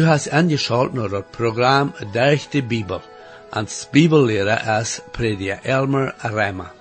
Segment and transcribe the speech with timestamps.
[0.00, 3.00] Du hast angeschaut naar het programma Durch de Bibel.
[3.50, 6.72] Als Bibellehrer is prediker Elmer Reimer.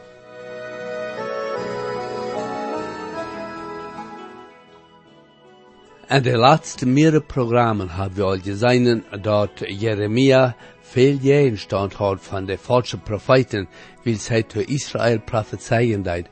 [6.07, 12.18] En de laatste meerdere programma's hebben we al gezien dat Jeremia veel jaren stand had
[12.21, 13.68] van de falsche profeten,
[14.04, 16.28] wil zij te Israël prophezeien deed.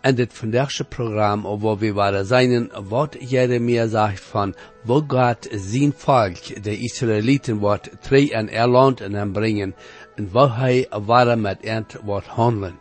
[0.00, 5.92] En dit vandaagse programma, waar we waren zijn, wat Jeremia zegt van, wo gaat zijn
[5.96, 9.74] volk, de Israëlieten, wat twee en Erland en brengen,
[10.14, 12.78] en wat hij waren met ent wat handelen.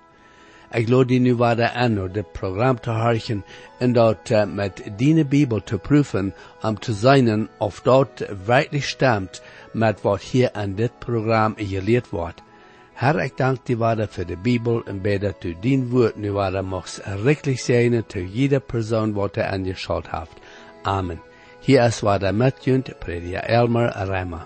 [0.72, 3.45] Ik geloof die nu waren aan om dit programma te harken
[3.80, 9.42] en dat uh, met die Bibel te proeven om te zien of dat werkelijk stemt
[9.72, 12.42] met wat hier aan dit programma geleerd wordt.
[12.99, 16.31] Herr, ik dank die waarde voor de Bibel en bid dat u dien woord nu
[16.31, 20.36] waarde mocht rechtlich zijn te jeder persoon wat er angeschaut heeft.
[20.81, 21.22] Amen.
[21.59, 24.45] Hier is waarde met junt, prediker Elmer Reimer.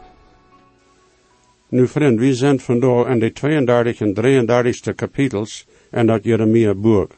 [1.70, 7.12] Nu vriend, we zijn vandaag in de 32 en 33 kapitels en dat Jeremia boek.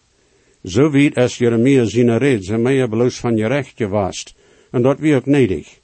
[0.64, 4.36] Zo weet als Jeremia zijn red zijn meer bloos van je recht gewast,
[4.72, 5.80] en dat wie ook nedig.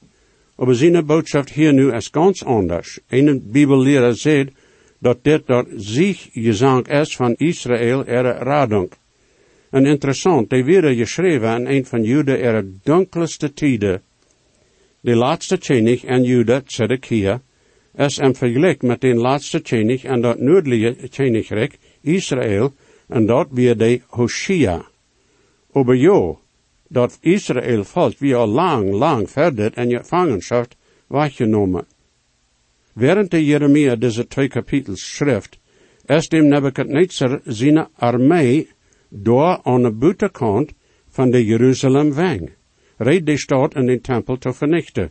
[0.56, 2.98] Aber zijn boodschap hier nu is ganz anders.
[3.08, 4.50] Een bibelleraar zegt
[5.02, 8.92] dat dit dat zich gezang is van Israël er radunk.
[9.70, 14.02] En interessant, die werden geschreven in een van Juda er donkerste tijden.
[15.00, 17.40] De laatste tjenig en Juda, Zedekia,
[17.96, 22.72] is hem vergelijk met de laatste tjenig en dat noordelijke tjenigrijk, Israël,
[23.08, 24.86] en dat weer de Hoshea.
[25.72, 26.40] Aber jo,
[26.88, 30.66] dat Israël volk wie al lang, lang verder in je gevangenschap
[31.06, 31.86] weggenomen.
[32.94, 35.58] Während der Jeremia diese twee kapitels schrift,
[36.08, 38.68] is dem Nebuchadnezzar zijn armee
[39.10, 40.72] door aan de buitenkant
[41.08, 42.50] van de Jeruzalem wang,
[42.98, 45.10] reed de stad en de tempel te vernichten.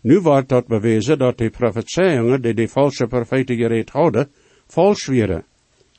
[0.00, 4.28] Nu wordt dat bewezen dat de profetieën die de valse profeten gereed hadden,
[4.66, 5.44] vals waren.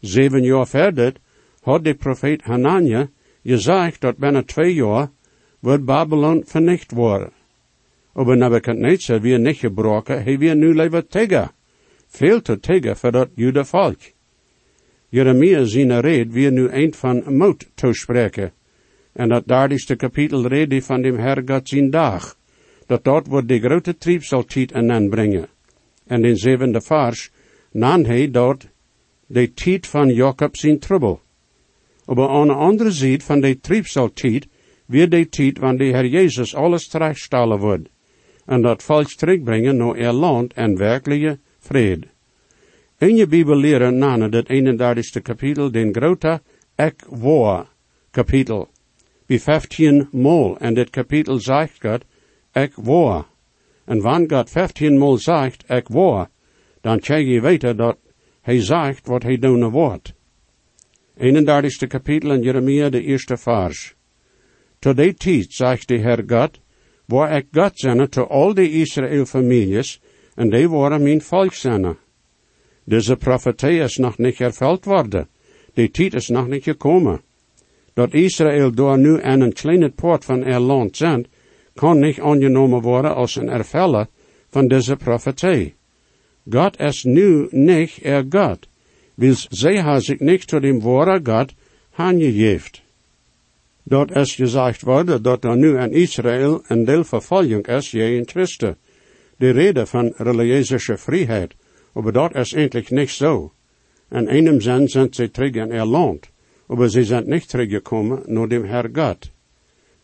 [0.01, 1.13] Zeven jaar verder
[1.61, 3.09] had de profeet Hanania
[3.43, 5.11] gezegd dat binnen twee jaar
[5.59, 7.31] wordt Babylon vernicht worden.
[8.19, 11.51] Aber Nebuchadnezzar weer niet gebroken, hij weer nu leven tegen.
[12.07, 13.99] Veel te tegen voor dat jude volk.
[15.09, 18.51] Jeremia zijn red weer nu eind van moed toespreken.
[19.13, 22.37] En dat dertigste kapitel rede van dem Herr God zijn dag.
[22.85, 25.47] Dat dat wordt de grote triebsaltiet aan aanbrengen.
[26.07, 27.31] En in zevende vers
[27.71, 28.67] nan hij dat
[29.25, 31.19] de tijd van Jacob zijn trouble.
[32.05, 34.47] Aber aan de andere zijde van de triebsaltiet
[34.85, 37.89] weer de tijd wanneer de Herr Jezus alles terechtstellen wordt
[38.49, 42.07] en dat volk terugbrengen naar er land en werkelijke vrede.
[42.97, 46.41] In je Bibel leren na dat 31 kapitel den grote
[46.75, 47.67] ek woa
[48.11, 48.67] kapitel.
[49.25, 52.05] Bij 15 mol en dit kapitel zegt God
[52.51, 53.25] ek woa.
[53.85, 56.29] En wanneer God 15 mol zegt ek woa,
[56.81, 57.97] dan krijg je weten dat
[58.41, 60.13] hij zegt wat hij doen wordt.
[61.17, 63.95] 31 kapitel in Jeremia de eerste vers.
[64.79, 66.59] Tot die tijd, zegt de Heer God,
[67.09, 70.01] waar ik God zende te al de Israël families,
[70.35, 71.95] en die waren mijn volk zende.
[72.83, 75.27] Deze profetie is nog niet vervuld worden.
[75.73, 77.21] Die tijd is nog niet gekomen.
[77.93, 81.27] Dat Israël door nu aan een kleine poort van er land zendt,
[81.73, 84.07] kan niet aangenomen worden als een erveller
[84.49, 85.75] van deze profetie.
[86.49, 88.67] God is nu niet er God,
[89.15, 91.53] wils zij ha zich niet tot dem ware God
[91.95, 92.88] aangegeven
[93.89, 98.77] dat is gezegd worden dat er nu in Israël een deel vervolging is in Christen.
[99.37, 101.55] De reden van religieuze vrijheid,
[101.93, 103.53] maar dat is eigenlijk niet zo.
[104.11, 106.29] In einem zin zijn ze terug in er land,
[106.67, 109.31] maar ze zijn niet teruggekomen naar dem Herr God.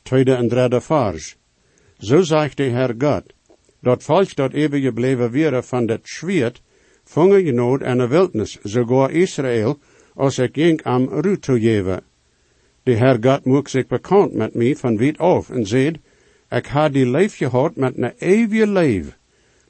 [0.02, 1.36] Tweede en derde vers.
[1.98, 3.24] Zo zegt de Herr God,
[3.80, 6.62] dat volk dat even gebleven wäre van dat schwert,
[7.04, 9.78] vangen je nood in de wildnis, sogar Israël,
[10.14, 12.04] als ik ging am Ruut te geven.
[12.86, 15.98] De Herr God maakt zich bekend met mij van wit af en zegt,
[16.50, 19.18] ik ha die leef gehad met een eeuwige leef.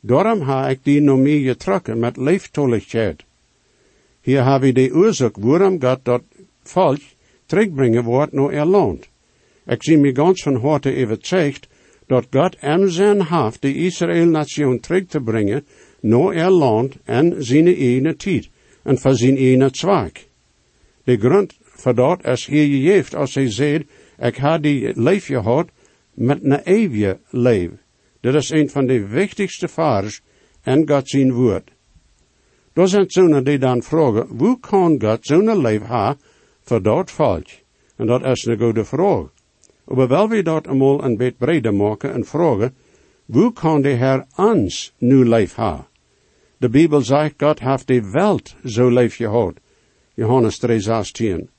[0.01, 3.23] Daarom ha ik die nog meer getrokken met leeftolligheid.
[4.21, 6.23] Hier heb ik de oorzaak waarom God dat
[6.63, 6.99] volk
[7.45, 9.09] terugbrengen wordt naar er land.
[9.65, 11.67] Ik zie me ganz van harte overtuigd
[12.07, 15.65] dat God hem zijn haft de Israël-nation terug te brengen
[15.99, 18.49] naar er land en zijn ene tijd
[18.83, 20.17] en voor zijn ene zwak.
[21.03, 23.83] De grond dat is hier gegeven als hij zegt,
[24.19, 25.69] ik had die leef gehad
[26.13, 27.79] met een eeuwige leven.
[28.21, 30.21] Dat is een van de wichtigste vers
[30.61, 31.71] en God zijn woord.
[32.73, 36.17] Daar zijn zonen die dan vragen, hoe kan God zo'n leven hebben
[36.61, 37.47] voor dat volk?
[37.95, 39.33] En dat is een goede vraag.
[39.85, 42.75] Maar wel we dat eenmaal een beetje breder maken en vragen,
[43.25, 45.87] Hoe kan de Herr ons nu lief ha?
[46.57, 49.53] De Bijbel zegt, God heeft de Welt zo lief gehad.
[50.13, 51.49] Johannes 3, 16.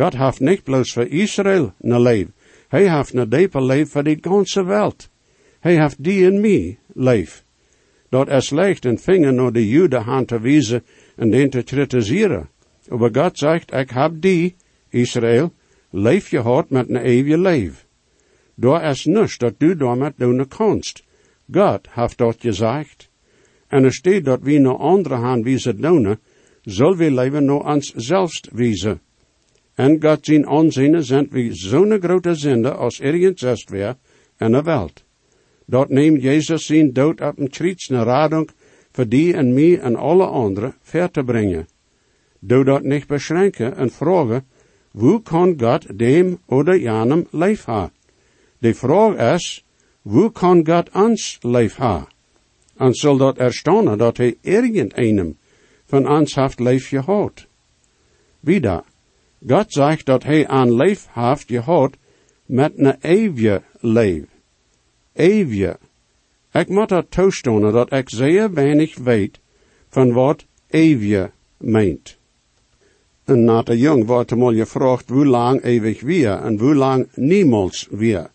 [0.00, 2.26] God heeft niet bloos voor Israël een lief.
[2.68, 5.10] Hij heeft een diepe lief voor de ganze Welt.
[5.60, 7.44] Hij heeft die en mij lief.
[8.08, 10.84] Dat is slecht een vinger naar de Juden hand te wijzen
[11.16, 12.48] en den te kritiseren.
[12.88, 14.56] Maar God zegt, ik heb die,
[14.88, 15.52] Israël,
[15.90, 17.86] lief gehad met een eeuwige lief.
[18.54, 21.04] Daar is niets dat du daarmee doen kanst.
[21.52, 23.10] God heeft dat gezegd.
[23.68, 26.18] En er staat dat we naar andere hand wijzen doen,
[26.62, 29.00] zullen we leven naar ons zelfs wijzen.
[29.80, 33.96] En God zijn aanzien zijn we zo'n grote zinde als ergens est weer
[34.38, 35.04] in de wereld.
[35.64, 38.50] Dat neemt Jezus zijn dood op een naar radung
[38.92, 41.68] voor die en mij en alle anderen ver te brengen.
[42.38, 44.44] Doe dat niet beschränken en vragen,
[44.90, 47.90] hoe kan God dem oder janem leef ha?
[48.58, 49.64] De vraag is,
[50.02, 52.06] hoe kan God ons leef ha?
[52.76, 55.36] En zal dat erstaunen dat hij irgendeinem
[55.86, 57.46] van ons heeft leef gehad.
[58.40, 58.82] Wieder,
[59.46, 61.96] God zegt dat hij aan leef heeft gehad
[62.46, 64.24] met een eeuwige leef.
[65.12, 65.78] Eeuwige.
[66.52, 69.40] Ik moet dat toestonen dat ik zeer weinig weet
[69.88, 72.18] van wat eeuwige meent.
[73.24, 77.08] En na de jong wordt hem al gevraagd hoe lang eeuwig weer en hoe lang
[77.14, 78.30] niemals weer.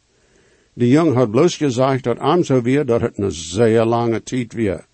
[0.73, 4.53] De jong had bloos gezegd dat am zo weer dat het een zeer lange tijd
[4.53, 4.85] weer.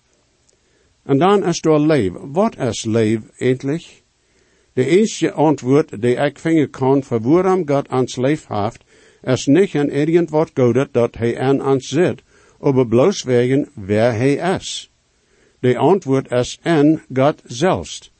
[1.02, 2.32] En dan is er leven.
[2.32, 4.01] Wat is leven eindelijk?
[4.72, 8.84] De eerste antwoord die ik vinden kan voor waarom God ons leef heeft,
[9.22, 12.22] is niet in irgend wat godet dat hij aan ons zit,
[12.60, 14.90] aber bloos wegen wer hij is.
[15.60, 18.12] De antwoord is in God zelfs.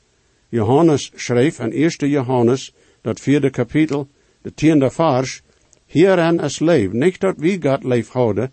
[0.49, 4.07] Johannes schreef in 1 Johannes, dat vierde kapitel,
[4.41, 5.41] de tiende vers,
[5.85, 8.51] hierin is leef, niet dat wie God leef houden,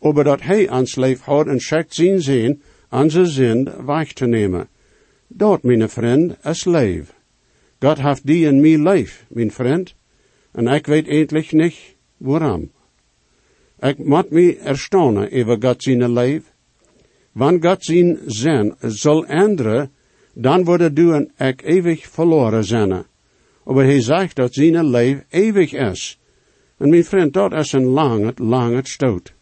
[0.00, 4.68] aber dat hij ons leef houdt en schickt zien, onze zin weg te nemen.
[5.26, 7.14] Dat, mijn vriend, is leef.
[7.84, 9.94] God heeft die in mij leef, mijn vriend,
[10.52, 12.70] en ik weet eindelijk niet waarom.
[13.80, 16.42] Ik moet me erstaunen over God zijn leef.
[17.32, 19.90] Wanneer God zijn zin zal änderen,
[20.34, 23.04] dan worden du en ik eeuwig verloren zijn.
[23.64, 26.18] Maar hij zegt dat zijn leef eeuwig is.
[26.78, 29.32] En mijn vriend, dat is een lange, lange stoot.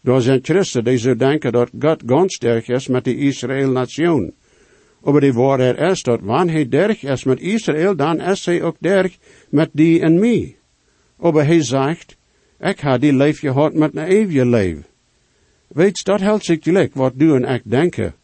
[0.00, 2.38] Door zijn christen die zo denken dat God ganz
[2.68, 4.32] is met de Israël-nation.
[5.12, 8.76] Maar die waarheid is dat wanneer hij derg is met Israël, dan is hij ook
[8.78, 9.18] derg
[9.48, 10.56] met die en mij.
[11.16, 12.16] Maar hij zegt,
[12.60, 14.78] ik ha die leef gehad met een eeuwige leef.
[15.68, 18.14] Weet dat helpt zich gelijk wat du en ik denken.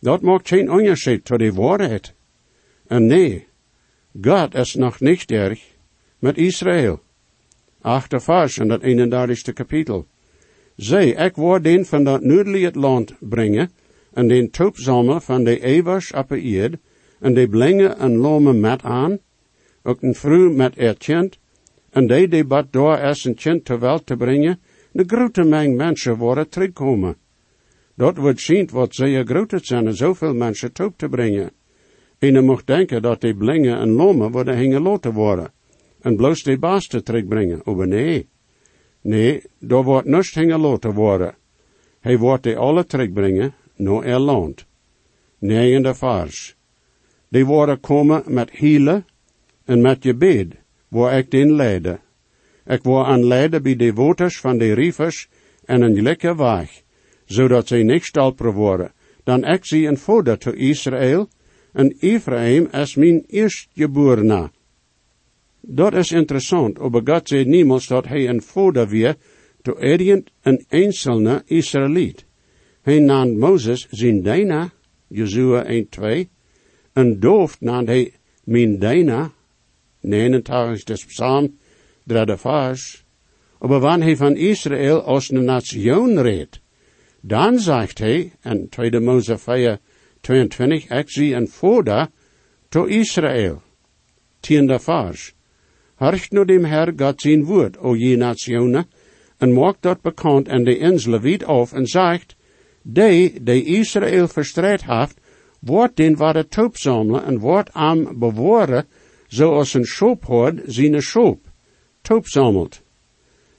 [0.00, 2.14] Dat maakt geen onderscheid tot de waarheid.
[2.86, 3.46] En nee,
[4.22, 5.60] God is nog niet erg
[6.18, 7.00] met Israël.
[7.80, 10.06] Achter in dat 31 kapitel.
[10.76, 13.70] Zij, ik word den van dat noordelijke land brengen,
[14.14, 16.76] en den troep zamelen van de eeuwers op de eerd,
[17.20, 19.18] en de blengen en lome met aan,
[19.82, 21.38] ook een vrouw met er kind,
[21.90, 24.60] en die die bad door is een kind ter welt te brengen,
[24.92, 27.16] de grote meng mensen worden terugkomen.
[27.96, 31.50] Dat wordt zien wat zeer groot zijn en zoveel mensen toe te brengen.
[32.18, 35.52] En je mocht denken dat die blingen en lomen worden hingeloten worden.
[36.00, 37.62] En bloos die baas te terugbrengen.
[37.64, 38.28] Maar nee.
[39.00, 41.34] Nee, daar wordt niets hingeloten worden.
[42.00, 44.66] Hij wordt die alle terugbrengen, no er land.
[45.38, 46.56] Negende vers.
[47.28, 49.04] Die worden komen met hielen
[49.64, 50.46] en met je bed,
[50.88, 52.00] waar ik den leide.
[52.66, 55.28] Ik word aan leiden bij de woters van de rievers
[55.64, 56.84] en een lekker weg
[57.24, 58.92] zodat zij niet stalper worden.
[59.24, 61.28] Dan ik zie een vader te Israël,
[61.72, 64.50] en Ephraim is mijn eerstgeborene.
[65.60, 69.16] Dat is interessant, aber God zei niemals dat hij een vader weer
[69.62, 72.24] to erient een einzelne Israëliet.
[72.84, 74.72] Hij naam Mozes zijn Dina,
[75.06, 76.28] Jezua 1, 2,
[76.92, 78.12] een doof naam hij
[78.44, 79.32] mijn Dina,
[80.00, 81.58] 89 psalm,
[82.02, 83.04] derde vers.
[83.58, 86.60] Aber wanneer hij van Israël als een nation redt,
[87.20, 89.78] dan zegt hij, in 2 Mose 4,
[90.20, 92.08] 22, ik zie een vader
[92.68, 93.62] to Israël.
[94.40, 95.34] Tiende vers.
[95.94, 98.86] Harcht nu dem Herr God zijn woord, o je nationen,
[99.38, 102.33] en maakt dat bekend en de inselen wiet af en zegt,
[102.84, 105.16] die, die Israël verstrijd heeft,
[105.60, 108.86] wordt den toop zamelen en wordt am bewaren,
[109.26, 111.40] zoals een schoophoord zijn schoop,
[112.02, 112.82] toop zamelt.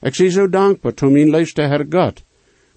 [0.00, 2.22] Ik zie zo dankbaar to mijn liefste Herr God,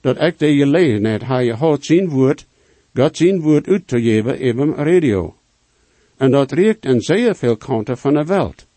[0.01, 2.45] dat ik de gelegenheid ha je had zien woord,
[2.93, 5.35] God zien woord uit te geven even radio.
[6.17, 8.67] En dat reikt in zeer veel kanten van de wereld.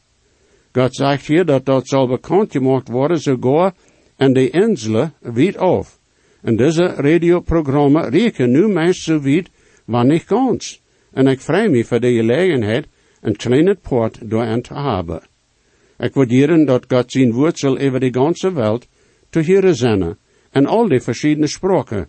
[0.73, 3.75] God zegt hier dat dat zal bekend gemaakt worden, sogar
[4.17, 5.99] en de inselen wiet af.
[6.43, 9.51] En deze radioprogramma reken nu meest zo wiet
[9.85, 10.83] wanneer kans.
[11.13, 12.87] En ik vrij me voor de gelegenheid
[13.21, 15.23] een kleine poort door hen te hebben.
[15.99, 18.87] Ik waarderen dat God zijn woord zal over de ganze wereld
[19.31, 20.17] te horen zijn
[20.51, 22.09] en al die verschillende spraken.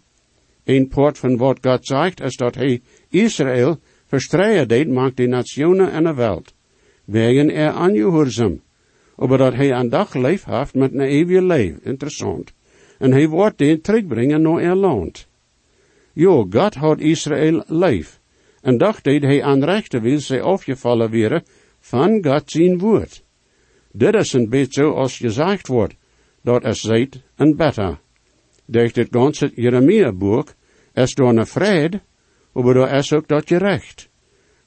[0.63, 5.91] Een poort van wat God zegt is dat hij Israël verstreien deed maakt de nationen
[5.91, 6.53] en de wereld.
[7.05, 8.61] Wegen er aangehoorzaam.
[9.15, 11.79] Maar dat hij een dag leef heeft met een eeuwige leven.
[11.83, 12.53] Interessant.
[13.03, 15.27] En hij wordt den terugbrengen naar er land.
[16.13, 18.19] Jo, God had Israël leef.
[18.61, 21.43] En dacht deed hij aan rechte wil zij afgevallen weer
[21.79, 23.23] van God zijn woord.
[23.91, 25.95] Dit is een beetje als gezegd wordt,
[26.41, 27.99] dat is zet en beter.
[28.65, 30.53] Durch dit ganze Jeremia-boek
[30.93, 32.01] is door een vrede,
[32.53, 34.09] maar door is ook dat recht.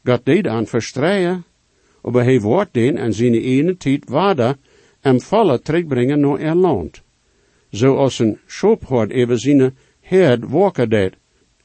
[0.05, 1.45] God deed aan verstreien,
[2.03, 4.57] maar hij wordt den en zijn ene tijd waarde
[5.01, 7.05] en vallen terugbrengen naar er land.
[7.71, 11.15] Zoals een schoopherd even herd waken deed,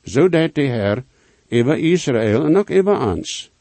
[0.03, 1.03] zo deed de Heer
[1.47, 3.51] even Israël en ook even ons.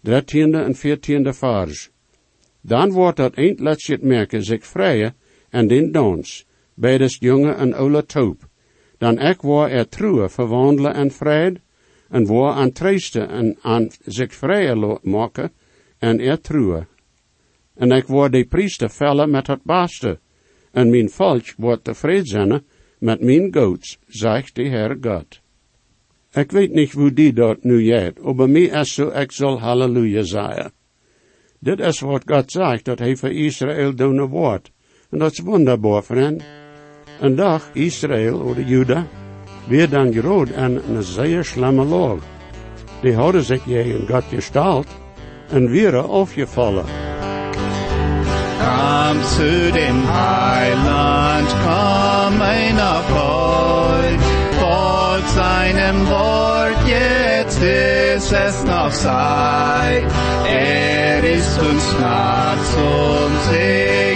[0.00, 1.90] Dertiende en veertiende vers.
[2.60, 5.14] Dan wordt dat eindletjes het merken zich vrije
[5.50, 8.48] en den dans, beides jonge en oude toop.
[8.98, 11.60] Dan ek waar er truwe verwandelen en vrede,
[12.08, 15.52] en waar aan treiste en aan zich vrije maken,
[15.98, 16.86] en er truwe.
[17.74, 20.18] En ik word de priester vellen met het beste,
[20.76, 22.64] en mijn volk wordt tevreden zijn
[22.98, 25.40] met mijn goats, zegt de Heer God.
[26.32, 30.22] Ik weet niet hoe die dat nu jet, maar mij is zo, ik zal halleluja
[30.22, 30.72] zeggen.
[31.58, 34.70] Dit is wat God zegt, dat hij voor Israël doen wordt.
[35.10, 36.44] En dat is wonderbaar, vriend.
[37.20, 39.06] Een dag Israël, of de Juda,
[39.68, 42.24] weer dan groot en een zeer slamme laag.
[43.02, 44.88] Die hadden zich in God gestalt
[45.48, 47.05] en weer afgevallen.
[49.06, 54.20] Kam zu dem Heiland, komm einer Volk,
[54.58, 60.02] folgt seinem Wort, jetzt ist es noch Zeit.
[60.50, 64.15] Er ist uns nah zum Segnen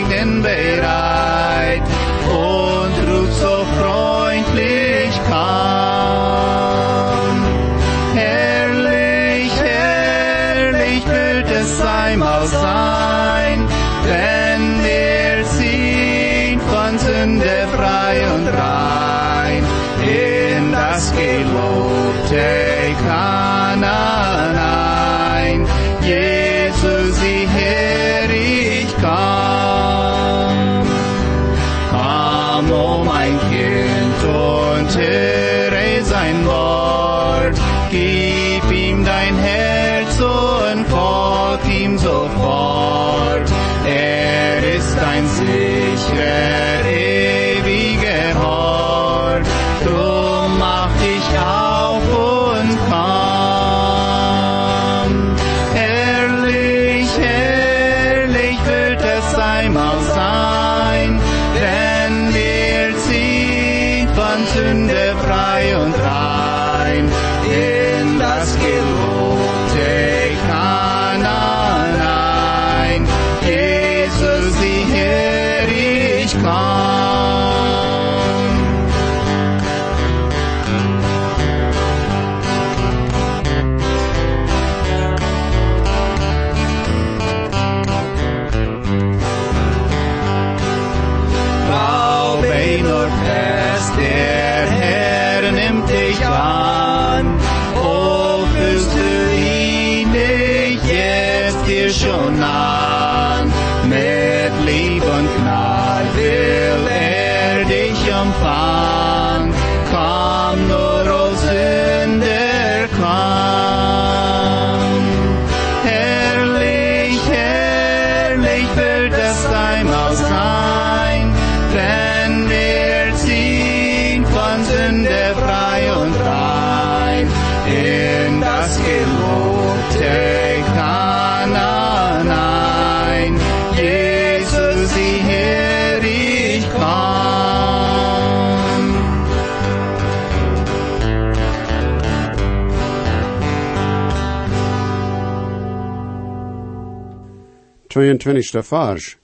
[148.00, 148.64] 22.
[148.64, 149.16] vers.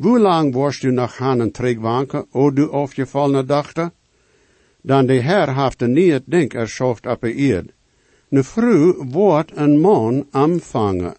[0.00, 3.90] Hoe lang worst du nach Hanen trägwanken, o du aufgefallene dachte?
[4.82, 7.72] Dan de Herr heeft een niet denk erschaft op eerd.
[8.28, 11.14] Ne vrouw wordt een man aanvangen.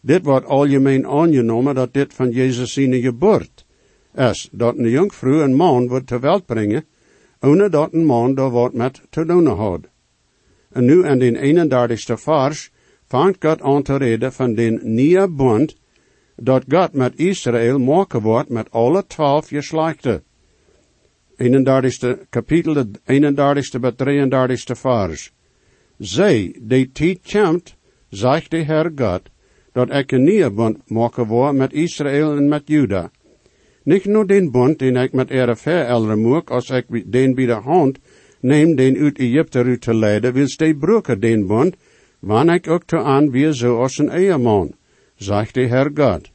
[0.00, 3.64] Dit wordt algemeen aangenomen dat dit van Jezus zijn geboort
[4.14, 6.84] is, dat een jongvrouw een man wordt ter welt brengen,
[7.40, 9.80] ohne dat een man daar wat met te doen had.
[10.70, 12.70] En nu in den 31ste vers
[13.06, 15.79] vangt God aan te reden van den nieuwe bond
[16.40, 20.22] dat God met Israël maken wordt met alle twaalf geslachten.
[21.36, 25.32] 31ste kapitel, de 31ste bij 33ste vers.
[25.98, 27.76] Zij, die tijd komt,
[28.08, 29.22] zegt de Heer God,
[29.72, 33.10] dat ik een nieuwe bond maken word met Israël en met Juda.
[33.82, 37.52] Niet nur den bond den ik met ere verelderen moet, als ik den bij de
[37.52, 37.98] hand
[38.40, 41.76] neem den uit Egypte uit te leiden, wil de den bond,
[42.18, 44.10] wanneer ik ook te aan wie zo als een
[45.20, 46.30] zegt de Heer God.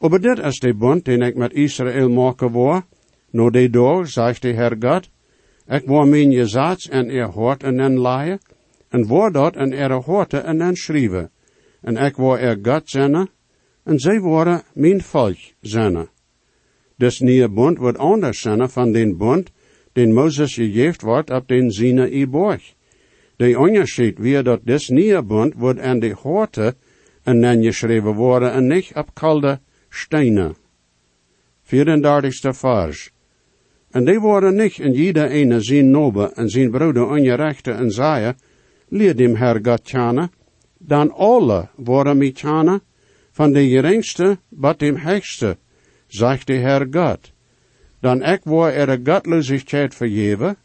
[0.00, 2.84] Aber dit is de bond den ik met Israël maken word,
[3.30, 5.08] no de dag, zegt de Heer God,
[5.68, 8.40] ik word mijn gezats en er hoort en en laaien,
[8.88, 11.30] en word dat en er hoorte en en schrijven,
[11.80, 13.28] en ik word er God zenne,
[13.84, 16.08] en zij worden mijn volk zenne.
[16.96, 19.50] Dus nieuwe bond wordt anders zijn van den bond,
[19.92, 22.74] den Moses gegeven wordt op den Sinaï borg.
[23.36, 26.74] De onderscheid weer dat des nieuwe bond wordt aan de horte
[27.22, 30.56] en dan geschreven worden en niet op kalde stenen.
[31.64, 33.10] 34ste vers.
[33.90, 38.36] En die worden niet in jeder ene zijn nobe en zijn broeder ongerechte en zeien,
[38.88, 40.30] leer dem Herr God tjane,
[40.78, 42.80] dan alle worden mij tjane,
[43.30, 45.56] van de geringste tot dem hechste,
[46.06, 47.32] zegt de Heer God.
[48.00, 50.56] Dan ik word er godloosheid vergeven,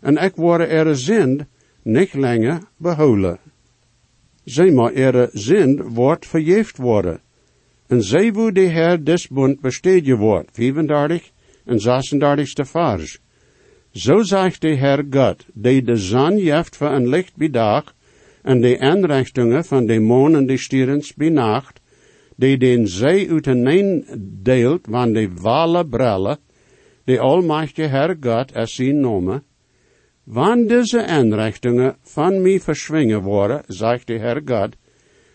[0.00, 1.44] en ik word er zind
[1.82, 3.38] niet langer behouden.
[4.48, 7.20] Zij maar er zind wordt vergeefd worden.
[7.86, 11.30] En zij wo de Heer des bund besteden wordt, 35
[11.64, 13.18] en 36 vers.
[13.92, 17.94] Zo zegt de Heer God, die de zon jeft voor een licht bij dag,
[18.42, 21.80] en de aanrichtingen van de maan en de stierens bij nacht,
[22.36, 24.04] die den zij uiteen
[24.42, 26.38] deelt van de wale brellen,
[27.04, 29.42] de almachtige Herr God als zijn nomen,
[30.30, 34.76] wanneer deze aanrichtingen van mij verschwingen worden, zegt de Herr God,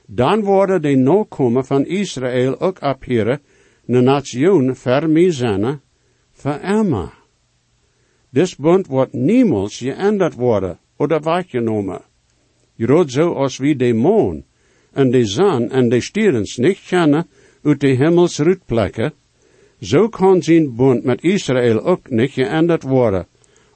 [0.06, 3.42] dan worden de nakomen van Israël ook abheren,
[3.86, 5.80] de nation ver
[6.32, 7.14] voor Emma.
[8.30, 12.02] Dit bond wordt niemals geänderd worden, oder weggenomen.
[12.76, 14.44] Je zo als wie de maan,
[14.92, 17.28] en de zon en de stierens niet kennen
[17.64, 19.14] uit de hemels rutplekken,
[19.82, 23.28] zo kan zijn bond met Israël ook niet geänderd worden,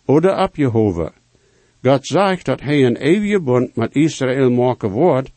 [0.07, 1.11] oder abgehoven.
[1.83, 5.31] God zegt dat hij een eeuwige bond met Israël maken wordt,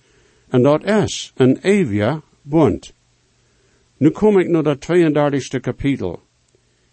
[0.48, 2.92] en dat is een eeuwige bond.
[3.96, 6.22] Nu kom ik naar dat 32e kapitel.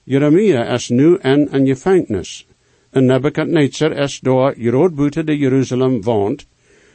[0.03, 2.47] Jeremia is nu in een gevangenis.
[2.89, 6.47] En Nebuchadnezzar is door Jerod buiten de Jeruzalem woont,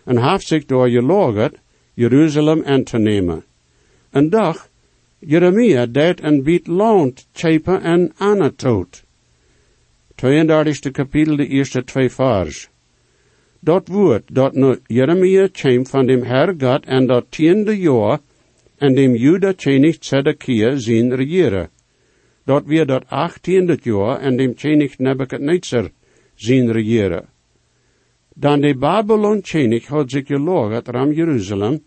[0.04, 1.56] en heeft zich door gelogerd
[1.94, 3.44] Jeruzalem aan te nemen.
[4.10, 4.68] En dag,
[5.18, 9.02] Jeremia deed een biet loont tjepen en Anatot.
[10.22, 12.68] 32e kapitel, de eerste twee vers.
[13.60, 18.20] Dat woord dat nu Jeremia kwam van dem Herr God en dat tiende jaar
[18.78, 21.70] en dem Juda König Zedekia zijn regeren.
[22.44, 25.90] Dat weer dat achttiende jaar en dem König Nebuchadnezzar
[26.34, 27.28] zijn regeren.
[28.34, 31.82] Dan de Babylon König had zich gelogerd ram Jeruzalem,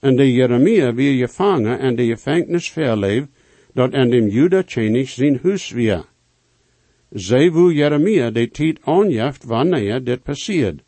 [0.00, 3.24] en de Jeremia weer gevangen en de gevangenis verleef,
[3.72, 6.12] dat en dem Juda König zijn huis weer.
[7.14, 10.82] Wo Jeremia de tijd aanjaft wanneer dit passiert.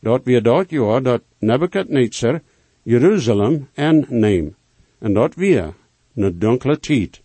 [0.00, 2.40] Dat weer dat jaar dat Nebuchadnezzar
[2.82, 3.68] Jeruzalem
[4.08, 4.54] neem.
[4.98, 5.74] En dat weer,
[6.14, 7.22] een donkere tijd.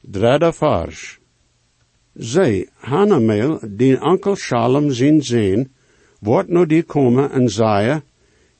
[0.00, 1.18] Derde vers.
[2.14, 5.72] Zij, Hanamel, die onkel Shalom zien zien,
[6.20, 8.00] wordt nu die komen en zei,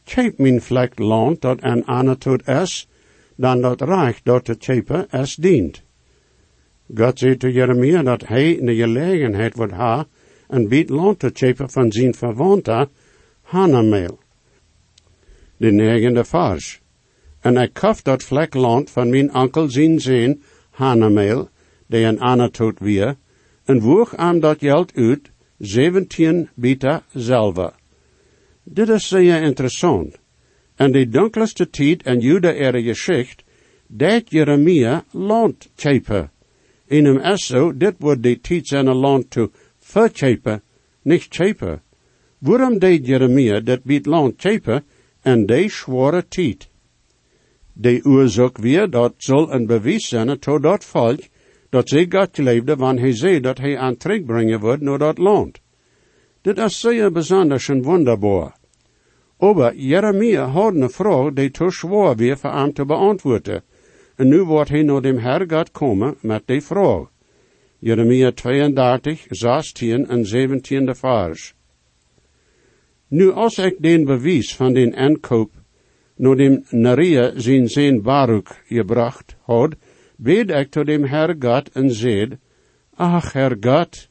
[0.05, 2.89] Cheep min vlek land dat een Anatot is,
[3.37, 5.86] dan dat rijk dat te chepen is dient.
[6.95, 10.07] God zei te Jeremia dat hij de gelegenheid wordt ha,
[10.49, 12.89] een biet land te chepen van zijn verwante,
[13.43, 14.19] Hanameel.
[15.57, 16.81] De negende vers.
[17.41, 21.49] En ik kaf dat vlek land van mijn onkel zijn, Hanameel,
[21.87, 23.17] die een Anatot weer,
[23.65, 27.73] en woeg aan dat geld uit, 17 bita zelve.
[28.63, 30.19] Dit is zeer interessant.
[30.75, 33.45] En de donkerste tijd en Juda ere geschicht,
[33.87, 36.31] dat Jeremia land chepen.
[36.87, 40.63] In is zo, dit wordt de tijd zijn land te verchepen,
[41.03, 41.83] niet chepen.
[42.39, 44.85] Waarom deed Jeremia dit biedt land chepen
[45.23, 46.69] en de zware tijd?
[47.73, 51.21] De oorzaak weer, dat zal een bewijs zijn tot dat volk,
[51.71, 55.61] dat zij God leefde, wanneer hij zei dat hij aan terugbrengen wordt naar dat land.
[56.41, 58.57] Dit is zeer bijzonder en wonderbaar.
[59.39, 63.63] Aber Jeremia had een vraag die te zwaar weer voor te beantwoorden.
[64.17, 67.11] En nu wordt hij naar dem Herr God komen met die vraag.
[67.79, 71.55] Jeremia 32, 16 en 17 vers.
[73.09, 75.51] Nu als ik den bewijs van den aankoop,
[76.17, 79.75] naar dem Naria zijn zijn Baruch gebracht had,
[80.17, 82.37] bid ik tot dem Herr God en zeid,
[82.95, 84.09] Ach, Herr God,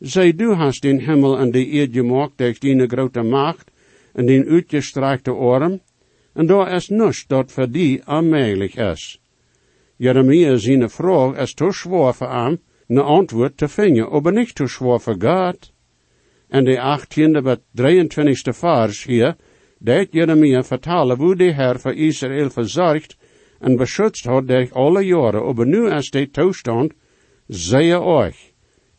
[0.00, 3.70] zij du hast den Himmel en de eerd gemaakt durch die grote macht
[4.12, 5.80] en den uitgestrekte arm,
[6.32, 8.02] en daar is niets dat voor die
[8.74, 9.20] is.
[9.98, 14.66] Jeremia zijn vraag is te zwaar voor hem, een antwoord te vinden, aber niet te
[14.66, 15.72] zwaar voor God.
[16.48, 19.36] En de 18e bij 23e vers hier,
[19.78, 23.16] dat Jeremia vertalen hoe de Herr voor Israël verzorgd
[23.60, 26.92] en beschützt had durch alle jaren, aber nu is de toestand,
[27.48, 28.52] zeer euch.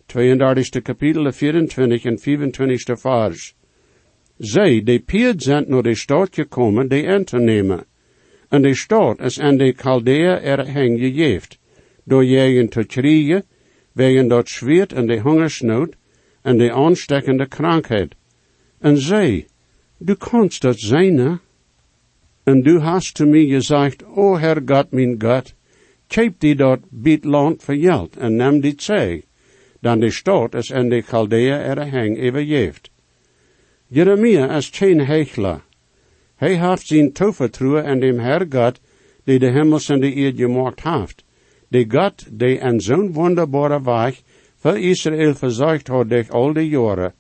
[0.08, 0.82] 32.
[0.82, 3.00] kapitel 24 en 25.
[3.00, 3.56] vers.
[4.38, 7.86] Zij, die Piet zijn naar de stad gekomen, die aan te nemen.
[8.50, 11.58] En de stad is aan de Chaldea erheen gegeven,
[12.04, 13.44] door jegen te kriegen,
[13.92, 15.96] wegen dat zweet en de hongersnood,
[16.42, 18.16] en de aanstekkende krankheid.
[18.80, 19.48] En zij,
[19.98, 21.40] du kannst dat zijn,
[22.44, 25.54] En du hast te mij gezegd, o Herr God, mijn God,
[26.08, 29.24] keep die dat bit land voor geld, en neem die zij
[29.82, 32.90] dan de stad is en de Chaldea erheen overgeeft.
[33.88, 35.62] Jeremia is geen hechler.
[36.38, 38.80] Hij heeft zijn toevertrouwen en dem Herr God,
[39.24, 41.24] die de hemels en de eerd gemaakt heeft.
[41.68, 44.22] De God, die en zo'n wonderbare weg
[44.56, 47.14] voor Israël verzorgd had durch al die jaren.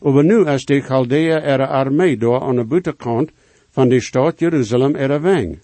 [0.00, 3.30] Aber nu is de Chaldea er armee door aan de buitenkant
[3.70, 5.58] van de stad Jeruzalem er weng.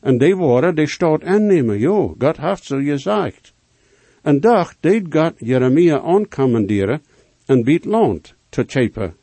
[0.00, 3.54] En die waren de stad aannemen, jo, God heeft zo gezegd.
[4.22, 7.02] En dag deed God Jeremia aancommanderen
[7.46, 9.14] en biedt land te chepen.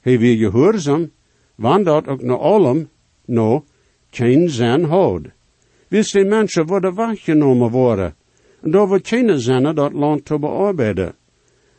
[0.00, 1.10] Hij wil gehoorzaam,
[1.56, 2.88] want ook naar allem,
[3.24, 3.64] no,
[4.10, 5.26] geen zijn houd.
[5.88, 8.14] Wist die mensen worden weggenomen worden,
[8.62, 11.14] en daar wordt geen zin dat land te bearbeiden.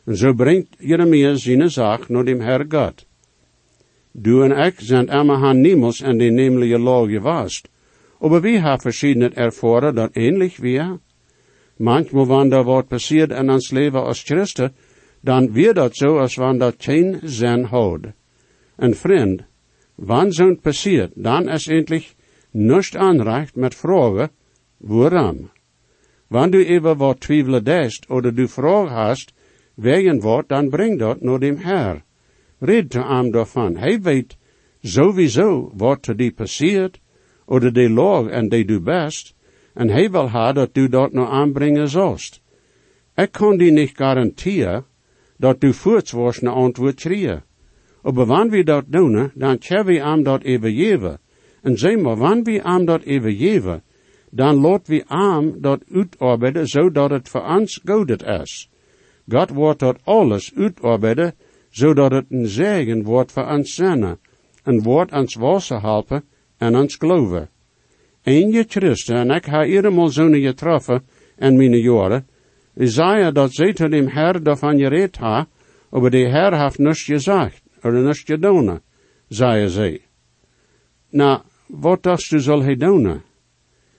[0.04, 3.06] En zo brengt Jeremia zijn zaak naar dem Herr God.
[4.12, 7.68] Du en ik zijn allemaal niemals en die nemelijke law gewaast.
[8.20, 10.98] Aber wie hebben verschiedene ervaren dat ähnlich wir?
[11.76, 14.74] Manchmal, wanneer er wat passiert in ons leven als christen,
[15.20, 18.06] dan weer dat zo als wanneer dat geen zin houdt.
[18.76, 19.42] En vriend,
[19.98, 22.14] wanneer zo'n passiert, dan is endlich
[22.50, 24.30] niets aanrecht met vragen,
[24.78, 25.50] waarom?
[26.28, 29.32] Wanneer du even wat twijfelen oder du vraag hast,
[29.74, 32.02] wegen wat, dan breng dat naar dem Herr.
[32.60, 33.76] Red te hem daarvan.
[33.76, 34.36] Hij weet
[34.82, 37.00] sowieso wat er die passiert,
[37.46, 39.34] oder die log en die du best,
[39.74, 42.40] en hij wil ha dat du dat nou aanbrengen zolst.
[43.14, 44.84] Ik kan die niet garanteren
[45.36, 47.02] dat du voorts een antwoord.
[48.02, 51.18] Aber wanneer we dat doen, dan kunnen we hem dat even
[51.62, 53.82] En zeg maar, wanneer we hem dat even
[54.30, 58.70] dan laat we hem dat uitarbeiden, zodat het voor ons goed is.
[59.28, 61.34] God wordt dat alles uitarbeiden,
[61.70, 64.18] zodat het een zegen wordt voor ons zijn,
[64.62, 66.24] en wordt ons wasser helpen
[66.58, 67.48] en ons geloven.
[68.22, 71.02] En je christen, en ik ha eenmaal zo'n getroffen
[71.38, 72.26] in mijn jaren,
[72.74, 75.46] zei dat zij tot dem Herr daarvan gereed ha,
[75.90, 78.80] aber de Herr heeft niets gezegd, niets gedaan,
[79.28, 80.00] zei zij.
[81.10, 83.22] Nou, wat dacht u zal hij doen?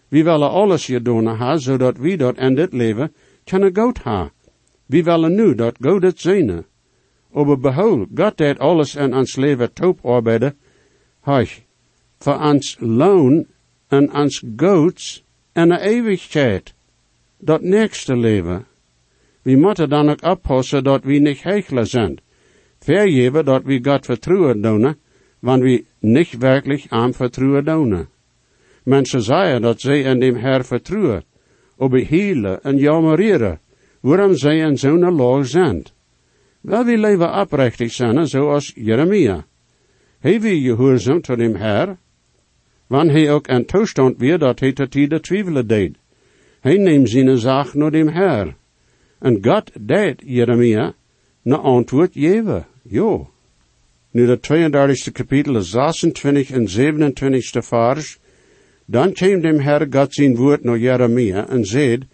[0.08, 3.14] We willen alles gedaan ha, zodat we dat in dit leven
[3.44, 4.32] kunnen goed ha.
[4.86, 6.66] We willen nu dat God het zijn.
[7.34, 10.58] Aber behold, God deed alles in ons leven top arbeiden,
[11.20, 11.62] huich,
[12.20, 13.46] voor ons loon
[13.88, 16.74] en ons goeds en een eeuwigheid.
[17.38, 18.66] Dat nächste leven.
[19.42, 22.20] We moeten dan ook oppassen dat we niet hechelen zijn.
[22.80, 24.96] Vergeven dat we God vertrouwen doen,
[25.40, 28.08] want we niet werkelijk aan vertrouwen doen.
[28.84, 31.24] Mensen zeggen dat zij in dem Herr vertrouwen,
[31.78, 33.60] aber hielen en jammerieren,
[34.00, 35.84] waarom zij in zo'n laag zijn.
[36.62, 39.46] Wel, we leven oprechtig zijn, zoals Jeremia.
[40.20, 41.98] Hij wil gehoorzaam tot dem Herr,
[42.88, 45.98] wanneer hij ook een toestand weer dat hij tot de twijfelen deed.
[46.60, 48.56] Hij neemt zijn zaak naar dem Herr.
[49.20, 50.94] En God deed Jeremia
[51.42, 52.66] na antwoord geven.
[52.84, 53.30] Jo.
[54.12, 58.18] Nu de 32e kapitel, 26 en 27 vers.
[58.86, 62.08] Dan kwam dem Herr God zijn woord naar Jeremia en zei,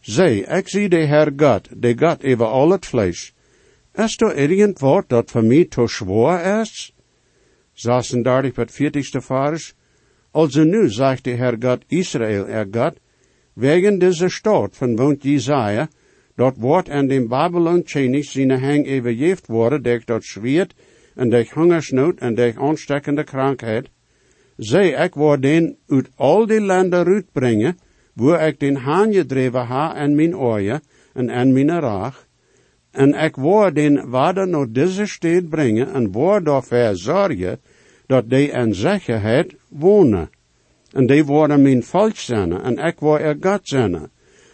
[0.00, 3.32] Zij, ik zie de Herr God, de God over al het vlees.
[3.94, 6.94] Is er irgend woord dat voor mij te zwaar is?
[7.72, 9.74] 36 het 40 vers.
[10.32, 12.98] Also nu sagt der Herr Gott Israel, er Gott,
[13.54, 15.88] wegen dieser Stadt von wohnt Jesaja,
[16.40, 20.74] dort wordt an dem Babylon Chenig seine Hang überjeft worden durch dort Schwert
[21.14, 23.90] en durch Hungersnood en durch ansteckende Krankheit.
[24.56, 27.76] Zij, ik word den uit al die landen uitbrengen,
[28.14, 30.80] wo ik den Haan gedreven ha en mijn oorje,
[31.14, 32.26] en aan mijn raag.
[32.90, 37.60] En ik wou den waarde naar deze stad brengen en wou daarvoor zorgen
[38.06, 40.30] dat die in zekerheid wonen.
[40.92, 44.10] En die worden mijn volk zijn en ik wou er God zijn.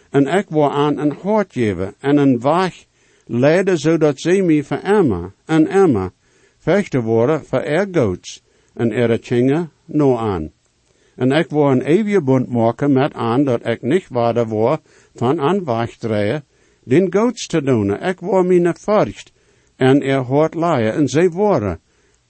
[0.09, 2.85] En ik wou aan een hart geven en een weg
[3.25, 6.11] leiden zodat zij mij voor Emma en Emma
[6.57, 8.43] vechten worden voor er goeds
[8.73, 9.19] en er
[9.85, 10.51] no aan.
[11.15, 14.77] En ik wou een eeuwige bund maken met aan dat ik niet waarde wou
[15.15, 16.43] van aan wegdreien,
[16.83, 18.03] den goeds te doen.
[18.03, 19.31] Ik wou mijn furcht
[19.75, 21.79] en er hoort leien en zij worden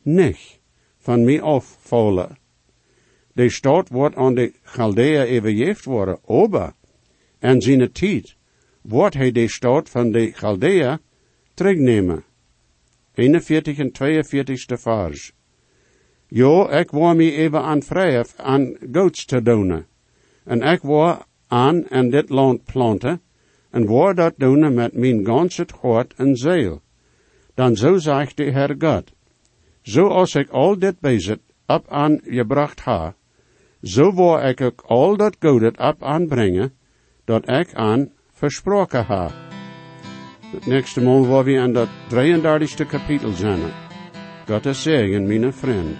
[0.01, 0.59] niet
[0.97, 2.37] van mij afvallen.
[3.33, 6.73] De stad wordt aan de Chaldea overgeeft worden, ober.
[7.39, 8.35] En zijn tijd
[8.81, 10.99] wordt hij de stad van de Chaldea
[11.53, 12.23] terugnemen.
[13.13, 15.33] 41 en 42 vers.
[16.27, 19.85] Jo, ik wou me even aan vrij aan goats te doen.
[20.43, 23.21] En ik wou aan en dit land planten,
[23.69, 26.81] en wou dat doen met mijn ganse hart en ziel.
[27.53, 29.13] Dan zo zegt de Heer God,
[29.81, 33.15] zo als ik al dit bezit op aan gebracht ha,
[33.81, 36.73] zo wou ik ook al dat goede op aanbrengen,
[37.27, 39.31] dat ik aan versproken ha.
[40.51, 43.59] Het nächste Mal waar we aan dat 33 kapitel zijn.
[44.47, 45.97] God is zegen, mijn vriend.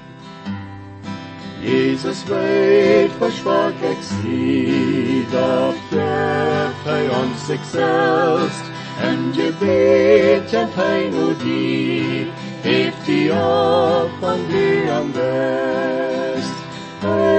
[1.61, 8.69] Jesus weet versprach ik zie, dat geeft hij ons zichzelf.
[9.01, 12.27] En je weet en hij nu die,
[12.61, 16.53] heeft die op van die am best.
[16.99, 17.36] Hij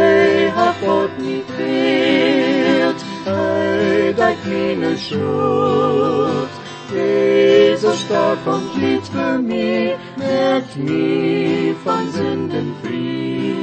[4.51, 6.53] meine schuld.
[6.95, 13.59] Jezus starb und litt für mich, merkt mich von Sünden frei.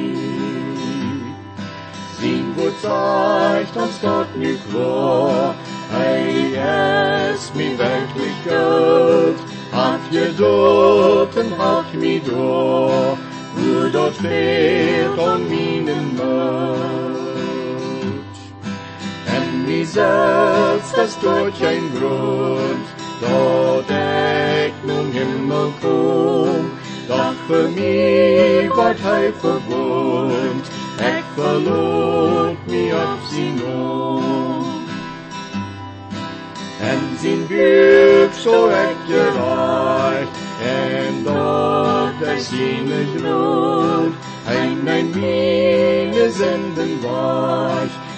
[2.20, 5.56] Sing gut zeigt uns Gott nicht klar,
[5.92, 8.36] er ist mir wirklich
[9.76, 13.18] hat Geduld und hat mich da,
[13.56, 17.25] wo dort fehlt an meinen Mut.
[19.66, 22.86] En wie selbst das durch ein Grund,
[23.20, 26.72] dat ik nun Himmel kom,
[27.08, 30.70] doch für mich wat hij verwohnt,
[31.36, 34.84] verloot mich op zijn oom.
[36.82, 40.30] En zijn buik zo ik gereicht,
[40.62, 48.05] en dat hij zijn groot, hij mijn mine zenden was,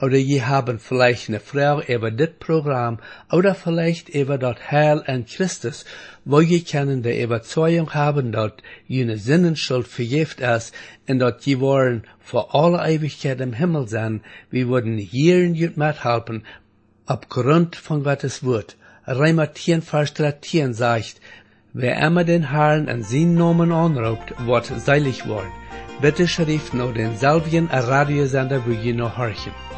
[0.00, 2.98] oder je haben vielleicht eine Frau über das Programm
[3.30, 5.84] oder vielleicht über das Heil an Christus,
[6.24, 8.52] wo je können die Überzeugung haben, dass
[8.86, 10.74] jene Sinnenschuld vergift ist
[11.06, 15.76] und dass je wollen vor aller Ewigkeit im Himmel sein, wir würden hier in jut
[15.76, 16.44] mithelfen,
[17.06, 18.76] aufgrund von Gottes Wort.
[19.06, 21.20] Reimer 10, Vers 13 sagt,
[21.72, 25.50] wer immer den Herrn an seinen Namen anruft, wird seilig worden.
[26.00, 29.69] Bitte schrift noch den selben Radiosender, wo je noch horchen.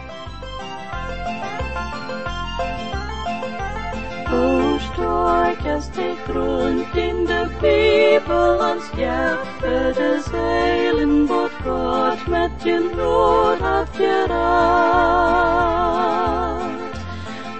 [5.73, 14.31] eerste kroont in de people en sterven de zeilen, wordt God met je brood afgeraakt.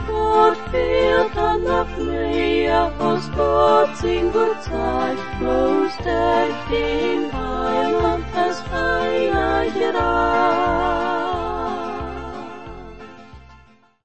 [0.09, 9.71] God veelt dan nog meer als God zijn Zeit, in der den Heiland, das Heil
[9.71, 11.12] geraakt.